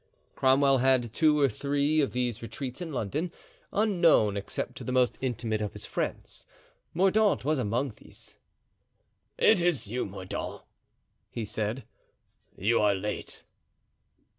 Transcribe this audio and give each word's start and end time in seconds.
Cromwell 0.35 0.79
had 0.79 1.13
two 1.13 1.37
or 1.39 1.47
three 1.47 2.01
of 2.01 2.11
these 2.11 2.41
retreats 2.41 2.81
in 2.81 2.91
London, 2.91 3.31
unknown 3.71 4.35
except 4.35 4.75
to 4.77 4.83
the 4.83 4.91
most 4.91 5.15
intimate 5.21 5.61
of 5.61 5.73
his 5.73 5.85
friends. 5.85 6.43
Mordaunt 6.95 7.45
was 7.45 7.59
among 7.59 7.91
these. 7.97 8.35
"It 9.37 9.61
is 9.61 9.85
you, 9.89 10.07
Mordaunt," 10.07 10.63
he 11.29 11.45
said. 11.45 11.85
"You 12.57 12.81
are 12.81 12.95
late." 12.95 13.43